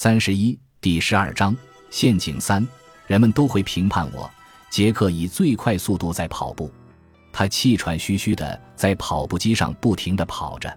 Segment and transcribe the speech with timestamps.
[0.00, 1.56] 三十一第十二章
[1.90, 2.64] 陷阱三，
[3.08, 4.30] 人们都会评判我。
[4.70, 6.70] 杰克以最快速度在跑步，
[7.32, 10.72] 他气喘吁吁的在跑步机上不停的跑着，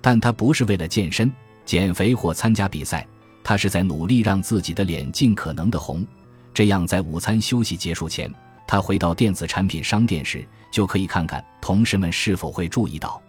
[0.00, 1.28] 但他不是为了健身、
[1.64, 3.04] 减肥或参加比赛，
[3.42, 6.06] 他是在努力让自己的脸尽可能的红，
[6.54, 8.32] 这样在午餐休息结束前，
[8.64, 13.20] 他回到电子产品商店时，就可以看看同事们是否会注意到。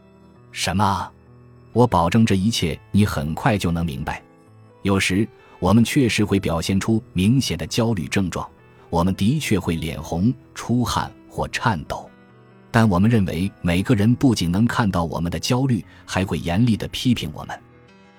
[0.51, 1.11] 什么？
[1.71, 4.21] 我保证这一切你很快就能明白。
[4.83, 5.27] 有时
[5.59, 8.47] 我们确实会表现出明显的焦虑症状，
[8.89, 12.09] 我们的确会脸红、出汗或颤抖，
[12.69, 17.57] 但我们认为每个人不仅能看到我们的焦虑，还会严厉地批评我们。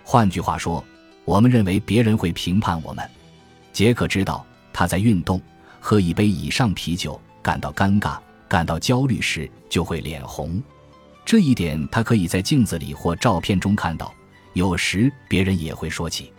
[0.03, 0.83] 换句话说，
[1.27, 3.09] 我们认为别人会评判我们。
[3.73, 5.41] 杰克知道他在运动、
[5.81, 8.17] 喝一杯以上啤酒、感到尴尬、
[8.49, 10.63] 感到焦虑时就会脸红，
[11.27, 14.15] 这一点他可以在镜子里或照片中看到。
[14.55, 16.33] 有时别人也会说起。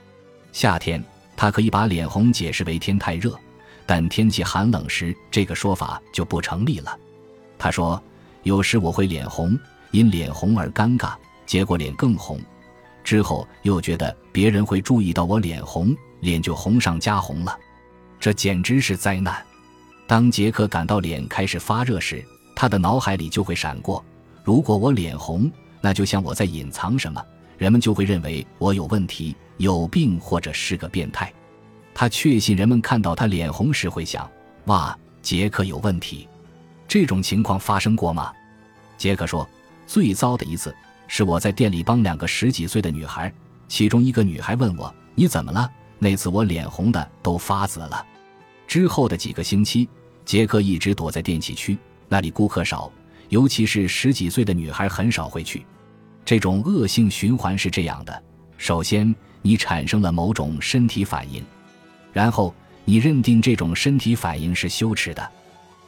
[0.55, 1.03] 夏天，
[1.35, 3.37] 他可以把脸红解释为天太热，
[3.85, 6.97] 但天气寒冷时，这个说法就不成立了。
[7.59, 8.01] 他说
[8.43, 9.59] ：“有时我会脸红，
[9.91, 11.13] 因脸红而尴尬，
[11.45, 12.39] 结果脸更红。
[13.03, 17.59] 之后又觉得别人会注意到我脸红，脸就红上加红了。
[18.17, 19.45] 这简直是灾难。”
[20.07, 22.23] 当杰克感到脸开始发热时，
[22.55, 24.01] 他的脑海里就会闪过：
[24.41, 27.21] 如果我脸红，那就像我在隐藏什么。
[27.57, 31.33] 人们就会认为我有问题、有病或者是个变态。
[31.93, 34.29] 他确信人们看到他脸红时会想
[34.65, 36.27] ：“哇，杰克有问题。”
[36.87, 38.31] 这种情况发生过吗？
[38.97, 39.47] 杰克说
[39.87, 40.75] ：“最糟的一次
[41.07, 43.33] 是我在店里帮两个十几岁的女孩，
[43.67, 48.05] 其中一个女孩问我：‘你怎么了？’那次我脸红的都发紫了。”
[48.67, 49.87] 之后的几个星期，
[50.25, 51.77] 杰克一直躲在电器区，
[52.09, 52.91] 那里顾客少，
[53.29, 55.65] 尤其是十几岁的女孩很少会去。
[56.25, 58.23] 这种恶性循环是这样的：
[58.57, 61.43] 首先，你产生了某种身体反应，
[62.11, 65.31] 然后你认定这种身体反应是羞耻的。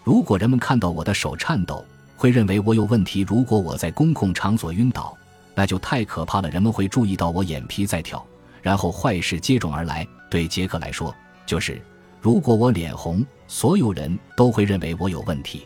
[0.03, 1.83] 如果人们看到我的手颤抖，
[2.15, 5.17] 会认为我有问题；如果我在公共场所晕倒，
[5.55, 8.23] 那就太可怕了，人们会注意到我眼皮在跳。
[8.61, 10.07] 然后坏事接踵而来。
[10.29, 11.15] 对杰克来说，
[11.45, 11.81] 就是
[12.21, 15.65] 如果我脸红，所有人都会认为我有问题。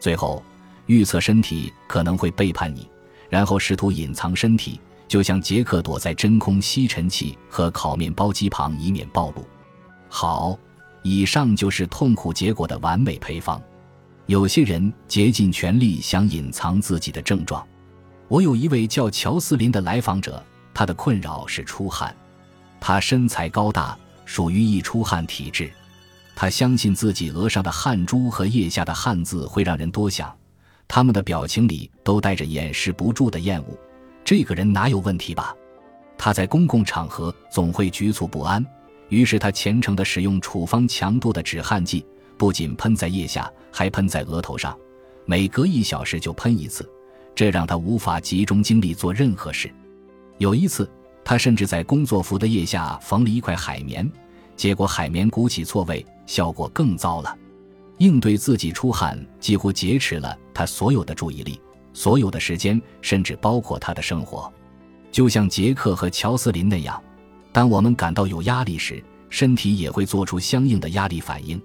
[0.00, 0.42] 最后，
[0.86, 2.88] 预测身体可能会背叛你。
[3.30, 9.46] 然后试图隐藏身体，就像杰克躲在真空吸尘器和烤面包机旁，以免暴露。
[10.08, 10.58] 好，
[11.02, 13.62] 以上就是痛苦结果的完美配方。
[14.26, 17.66] 有些人竭尽全力想隐藏自己的症状。
[18.28, 20.40] 我有一位叫乔斯林的来访者，
[20.74, 22.14] 他的困扰是出汗。
[22.80, 25.70] 他身材高大，属于易出汗体质。
[26.36, 30.32] 他相信自己额上的汗珠和腋下的汗渍会让人多想。
[30.92, 33.78] 他们的表情里都带着掩饰不住的厌恶。
[34.24, 35.54] 这个人哪有问题吧？
[36.18, 38.66] 他在公共场合总会局促不安，
[39.08, 42.04] 于是他虔诚地使用处方强度的止汗剂，
[42.36, 44.76] 不仅喷在腋下，还喷在额头上，
[45.26, 46.84] 每隔一小时就喷一次，
[47.36, 49.72] 这让他无法集中精力做任何事。
[50.38, 50.90] 有一次，
[51.22, 54.10] 他甚至在工作服的腋下缝了一块海绵，
[54.56, 57.38] 结果海绵鼓起错位，效果更糟了。
[57.98, 61.58] 应对自己出汗几乎劫持了他所有的注意力，
[61.94, 64.52] 所有的时间，甚至包括他的生活。
[65.10, 67.02] 就像杰克和乔斯林那样，
[67.50, 71.58] 当我们感到有压力时，身体也会做出相应的压力反应，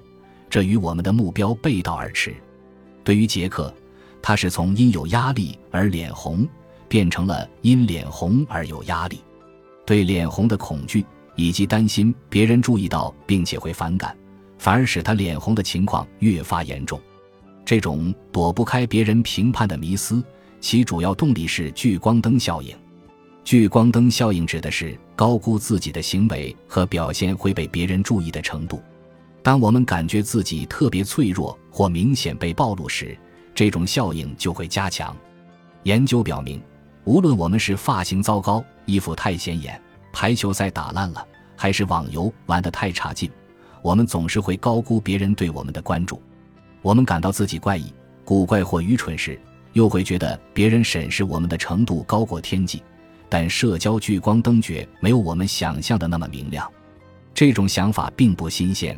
[0.49, 2.33] 这与我们的目标背道而驰。
[3.03, 3.73] 对于杰克，
[4.21, 6.47] 他是从因有压力而脸红，
[6.87, 9.19] 变成了因脸红而有压力。
[9.85, 14.15] 对脸红的恐惧以及担心别人注意到并且会反感。
[14.57, 16.97] 反而使他脸红的情况越发严重。
[17.65, 20.23] 这种躲不开别人评判的迷思，
[20.61, 22.73] 其主要动力是聚光灯效应。
[23.43, 28.81] 聚光灯效应指的是高估自己的行为和表现会被别人注意的程度。
[29.41, 33.17] 当我们感觉自己特别脆弱或明显被暴露时，
[33.53, 35.15] 这种效应就会加强。
[35.83, 36.61] 研究表明，
[37.03, 39.79] 无论我们是发型糟糕、衣服太显眼、
[40.11, 41.23] 排球赛打烂了，
[41.55, 43.29] 还是网游玩得太差劲。
[43.83, 46.19] 我们总是会高估别人对我们的关注，
[46.85, 47.91] 我们感到自己怪异、
[48.23, 49.41] 古怪或愚蠢时，
[49.73, 52.79] 又会觉得别人审视我们的程度高过天际。
[53.27, 56.71] 但社交聚光灯觉没有我们想象的那么明亮。
[57.33, 58.95] 这种想法并不新鲜，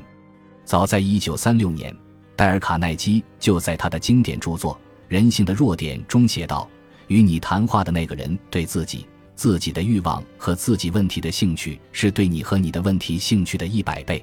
[0.66, 1.96] 早在1936年，
[2.36, 4.74] 戴尔·卡耐基就在他的经典著作
[5.08, 6.70] 《人性的弱点》中写道
[7.08, 14.22] ：“与你谈话的那个人对自己、自己的欲望和自己问题的兴趣，是对你和你的问题兴趣的一百倍。”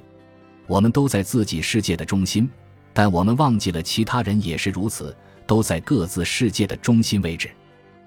[0.67, 2.47] 我们都在自己世界的中心，
[2.95, 5.13] 但我们忘记了其他人也是如此，
[5.45, 7.51] 都在各自世界的中心位置。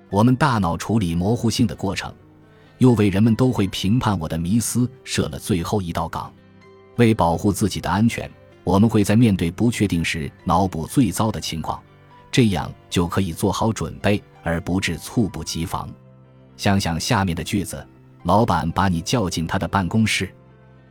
[0.09, 2.11] 我们大脑处理模糊性的过程，
[2.79, 6.33] 又为人们都会评判我的迷思设了最后一道岗。
[6.97, 8.29] 为保护自己的安全，
[8.65, 11.79] 我们会在面对不确定时脑补最糟的情况，
[12.33, 15.87] 这样就可以做好准备，而不致猝不及防。
[16.57, 17.87] 想想下面的句子：
[18.23, 20.35] 老板把你叫进他的办公室，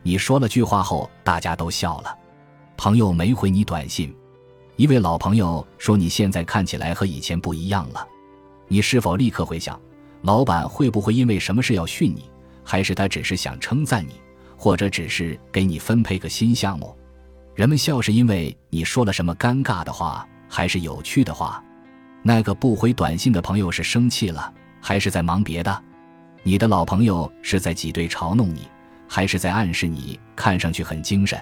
[0.03, 2.15] 你说了句话后，大家都笑了。
[2.77, 4.15] 朋友没回你短信，
[4.75, 8.07] 一位老朋友说你现在看起来和以前不一样了。
[8.67, 9.81] 你是否立刻回想，
[10.21, 12.29] 老板会不会因为什么事要训你，
[12.63, 14.21] 还是他只是想称赞你，
[14.55, 16.95] 或者只是给你分配个新项目？
[17.55, 21.61] 人们笑是因为你说了什么尴尬的话，还是有趣的话？
[22.21, 25.83] 那个不回短信的朋友是生气了，还是在忙别的？
[26.43, 28.67] 你的老朋友是在挤兑嘲弄你，
[29.07, 31.41] 还是在暗示你看上去很精神？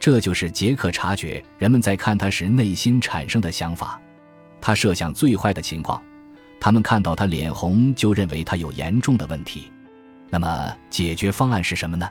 [0.00, 4.00] 这就是杰克察觉人们在看他时内心产生的想法。
[4.58, 6.02] 他设想最坏的情况。
[6.58, 9.70] 他们看到他脸红，就认为他有严重的问题。
[10.28, 12.08] 那么解决方案是什么呢？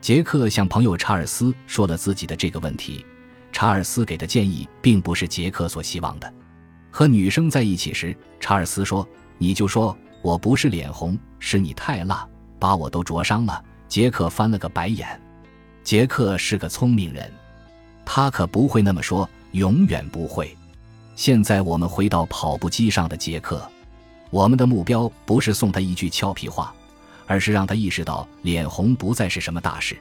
[0.00, 3.04] 杰克向朋友查尔斯说了自己的这个问题。
[3.50, 6.32] 查尔斯给的建议并不是杰克所希望的。
[6.90, 9.06] 和女生在一起时，查尔斯说
[9.38, 12.28] ：“你就说我不是脸红，是你太辣，
[12.58, 15.20] 把我都灼伤了。”杰克翻了个白眼。
[15.88, 17.32] 杰克是个聪明人，
[18.04, 20.54] 他可不会那么说，永远不会。
[21.16, 23.66] 现在我们回到跑步机上的杰克。
[24.28, 26.74] 我们的目标不是送他一句俏皮话，
[27.26, 29.96] 而是让他意识到脸红不再是什么大事。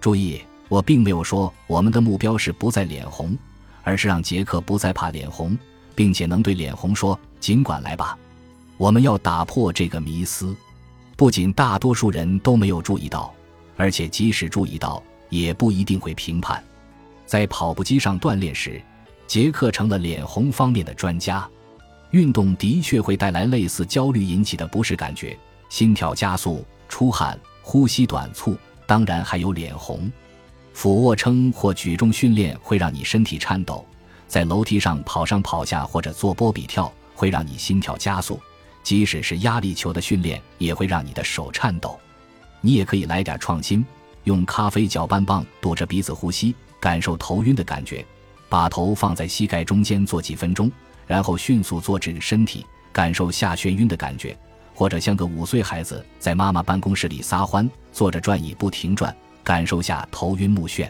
[0.00, 3.36] 注意，我并没有说我们的目标是不再脸红，
[3.82, 5.58] 而是让杰克不再怕脸红，
[5.96, 8.16] 并且能对脸红说：“尽管来吧。”
[8.78, 10.54] 我们要打破这个迷思。
[11.16, 13.34] 不仅大多数人都没有注意到，
[13.76, 15.02] 而且即使注意到，
[15.40, 16.62] 也不一定会评判。
[17.24, 18.80] 在跑步机上锻炼时，
[19.26, 21.48] 杰克成了脸红方面的专家。
[22.12, 25.36] 运动的确会带来类似焦虑引起的不适感觉，
[25.68, 28.56] 心跳加速、出汗、呼吸短促，
[28.86, 30.10] 当然还有脸红。
[30.72, 33.84] 俯卧撑或举重训练会让你身体颤抖，
[34.28, 38.40] 在楼梯上跑上跑下或者做波比跳会让你心跳加速，
[38.82, 41.98] 即使是压力球的训练也会让你的手颤抖。
[42.60, 43.84] 你也可以来点创新，
[44.26, 48.04] 用咖啡搅拌棒堵着鼻子呼吸，感受头晕的感觉，
[48.48, 50.70] 把头放在膝盖中间坐几分钟。
[51.06, 54.36] 然后迅速坐直身体，感受下眩晕的感觉，
[54.74, 60.88] 或者像个五岁孩子在妈妈办公室里撒欢，坐着转椅不停转，感受下头晕目眩。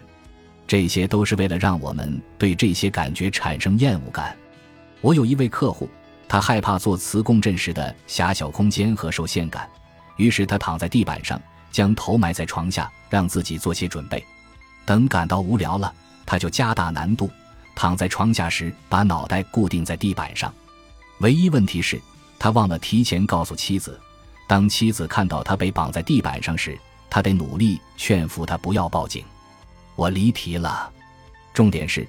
[0.67, 4.35] 这些都是为了让我们对这些感觉产生厌恶感。
[5.03, 5.87] 我有一位客户，
[6.27, 9.69] 他害怕做磁共振时的狭小空间和受限感，
[10.17, 11.39] 于是他躺在地板上，
[11.77, 14.25] 将头埋在床下，让自己做些准备。
[14.87, 15.93] 等感到无聊了，
[16.25, 17.31] 他就加大难度。
[17.75, 20.51] 躺在床下时，把脑袋固定在地板上。
[21.19, 22.01] 唯一问题是，
[22.39, 24.01] 他忘了提前告诉妻子，
[24.49, 26.79] 当妻子看到他被绑在地板上时，
[27.11, 29.23] 他得努力劝服他不要报警。
[29.97, 30.91] 我离题了，
[31.53, 32.09] 重点是，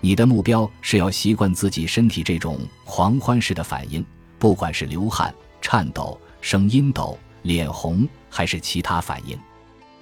[0.00, 4.06] 你的目标是要习惯自己身体这种狂欢式的反应，
[4.38, 7.18] 不管是流汗、颤抖、声音抖、
[7.48, 9.34] 脸红，还是其他反应。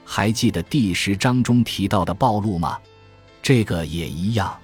[0.04, 2.76] 还记得第十章中提到的暴露吗？
[3.40, 4.58] 这个也一样。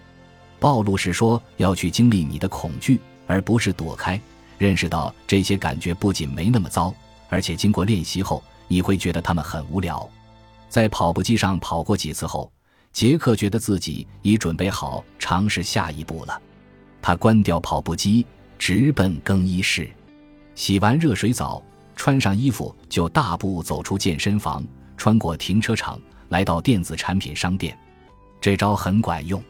[0.58, 4.20] 暴露是说要去经历你的恐惧，而不是躲开。
[4.58, 6.92] 认识到这些感觉不仅没那么糟，
[7.28, 10.08] 而且经过练习后，你会觉得他们很无聊。
[10.68, 12.50] 在跑步机上跑过几次后，
[12.92, 16.42] 杰克觉得自己已准备好尝试下一步了。
[17.00, 18.26] 他关掉跑步机，
[18.58, 19.88] 直奔更衣室，
[20.56, 21.62] 洗完热水澡，
[21.96, 24.64] 穿上衣服，就大步走出健身房，
[24.96, 27.76] 穿过停车场，来到电子产品商店。
[28.40, 29.42] 这招很管用。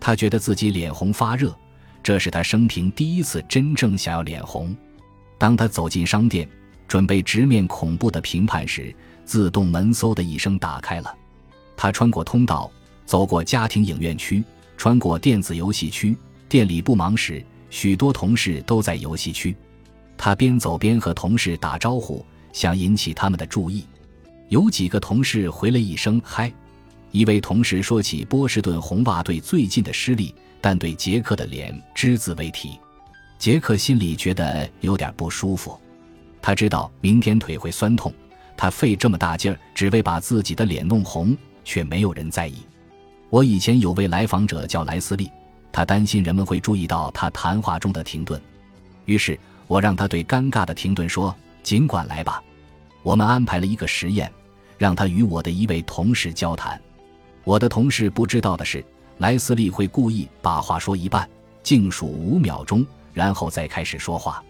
[0.00, 1.56] 他觉得自己脸红发热，
[2.02, 4.76] 这是他生平第一次真正想要脸红。
[5.38, 6.48] 当他走进商店，
[6.86, 11.14] 准备直面恐怖的评判时，自动门嗖的一声打开了。
[11.76, 12.70] 他穿过通道，
[13.06, 14.44] 走过家庭影院区，
[14.76, 16.16] 穿过电子游戏区。
[16.48, 19.56] 店里不忙时，许多同事都在游戏区。
[20.16, 23.84] 他边走边和同事打招呼，想引起他们的注意。
[24.48, 26.52] 有几个同事回了一声“嗨”。
[27.10, 32.78] 一位同事说起波士顿红袜队最近的失利，但对杰克的脸只字未提。
[33.38, 35.80] 杰克心里觉得有点不舒服，
[36.42, 38.12] 他知道明天腿会酸痛，
[38.56, 42.56] 他费这么大劲儿只为把自己的脸弄红，却没有人在意。
[43.30, 45.30] 我以前有位来访者叫莱斯利，
[45.70, 48.40] 他担心人们会注意到他谈话中的停顿，
[49.04, 52.42] 于是我让他对尴尬的停顿说：“尽管来吧。”
[53.02, 54.32] 我们安排了一个实验，
[54.78, 56.80] 让他与我的一位同事交谈。
[57.44, 58.84] 我的同事不知道的是，
[59.18, 61.28] 莱斯利会故意把话说一半，
[61.62, 64.42] 静数五秒钟，然后再开始说话。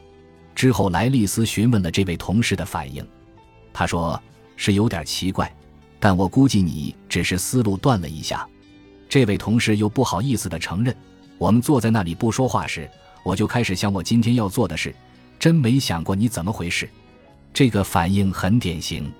[0.54, 3.04] 之后，莱利斯询问了这位同事的反应。
[3.73, 4.21] 他说
[4.56, 5.52] ：“是有点奇怪，
[5.99, 8.47] 但我估计你只是思路断了一下。”
[9.09, 10.97] 这位同事又不好意思地承认
[11.38, 12.88] ：“我们坐在那里不说话时，
[13.25, 14.95] 我就开始想我今天要做的事，
[15.40, 16.88] 真没想过你怎么回事。”
[17.52, 19.12] 这个反应很典型。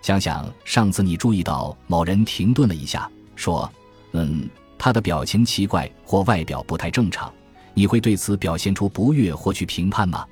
[0.00, 3.70] 想想上次你注意到某人停顿了一下，说
[4.12, 7.30] ：“嗯，他的表情奇怪或外表不太正常。”
[7.72, 10.26] 你会对此表现出不悦或去评判吗？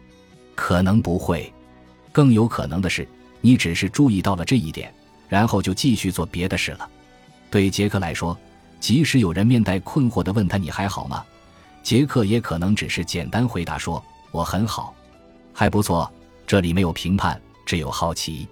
[0.54, 1.50] 可能不会。
[2.10, 3.06] 更有可能的是，
[3.40, 4.92] 你只是注意到了这一点，
[5.28, 6.88] 然后就继续做别的事了。
[7.48, 8.36] 对杰克来说，
[8.80, 11.24] 即使有人面带困惑地问他“你还好吗”，
[11.88, 14.94] 杰克也可能只是简单回答说：“我很好，
[15.54, 16.12] 还不错。”
[16.46, 18.46] 这里没有评判，只有好奇。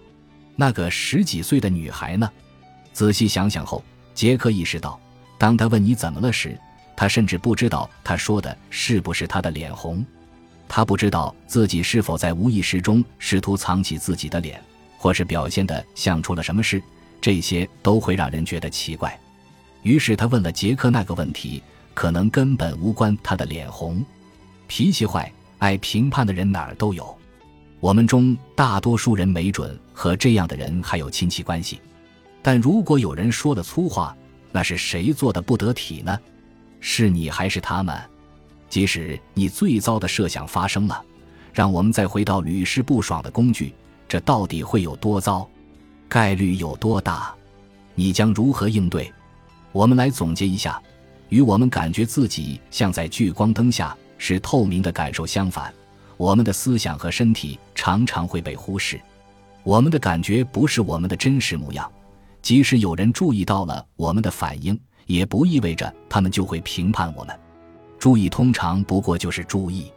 [0.54, 2.26] 那个十几岁的女孩呢？
[2.94, 4.98] 仔细想想后，杰克意识到，
[5.36, 6.58] 当他问你怎么了时，
[6.96, 10.02] 他甚至不知道他说的是不是他的脸红，
[10.66, 14.58] 他不知道自己是否在无意识中试图藏起自己的脸，
[14.96, 16.82] 或是表现的像出了什么事，
[17.20, 19.14] 这些都会让人觉得奇怪。
[19.82, 21.62] 于是他问了杰克那个问题，
[21.96, 24.04] 可能根本无关他的脸红。
[24.66, 27.16] 脾气坏、爱评判的人哪儿都有，
[27.80, 31.80] 我们中大多数人没准和这样的人还有亲戚关系。
[32.42, 34.14] 但如果有人说了粗话，
[34.52, 36.20] 那是谁做的不得体呢？
[36.80, 37.98] 是你还是他们？
[38.68, 41.02] 即使你最糟的设想发生了，
[41.50, 43.72] 让我们再回到屡试不爽的工具，
[44.06, 45.48] 这到底会有多糟？
[46.10, 47.34] 概率有多大？
[47.94, 49.10] 你将如何应对？
[49.72, 50.80] 我们来总结一下：
[51.28, 55.72] 与我们感觉自己像在聚光灯下是透明的感受相反，
[56.16, 59.00] 我们的思想和身体常常会被忽视。
[59.62, 61.90] 我们的感觉不是我们的真实模样，
[62.42, 64.78] 即使有人注意到了我们的反应。
[65.06, 67.38] 也不意味着他们就会评判我们。
[67.96, 69.92] 注意通常不过就是注意。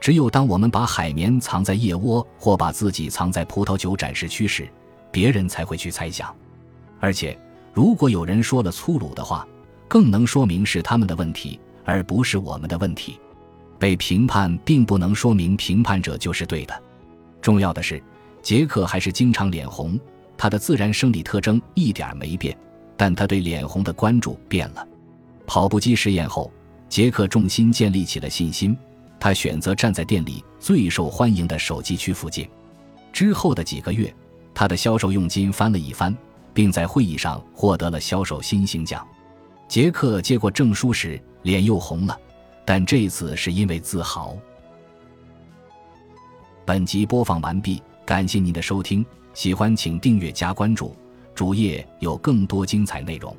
[0.00, 4.68] 只有当我们把海绵藏在腋窝，或把自己藏在葡萄酒展示区时，
[5.10, 6.32] 别人才会去猜想。
[7.00, 7.36] 而且，
[7.72, 9.44] 如果有人说了粗鲁的话，
[9.88, 13.18] 更能说明是他们的问题，而不是我们的问题。
[13.78, 16.82] 被评判并不能说明评判者就是对的。
[17.42, 18.02] 重要的是，
[18.42, 19.98] 杰克还是经常脸红，
[20.36, 22.56] 他的自然生理特征一点没变。
[22.96, 24.86] 但他对脸红的关注变了。
[25.46, 26.50] 跑步机实验后，
[26.88, 28.76] 杰克重新建立起了信心。
[29.18, 32.48] 他选择站在店里最受欢迎的手机区附近。
[33.12, 34.14] 之后的几个月，
[34.54, 36.16] 他的销售佣金翻了一番，
[36.52, 39.06] 并在会议上获得了销售新星奖。
[39.66, 42.18] 杰克接过证书时，脸又红了，
[42.64, 44.36] 但这次是因为自豪。
[46.64, 50.94] 本集播放完毕，感谢您的收听，喜欢请订阅加关注。
[51.34, 53.36] 主页有更多精彩内容。